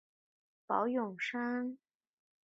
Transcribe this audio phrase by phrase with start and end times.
[0.65, 1.77] 宝永山。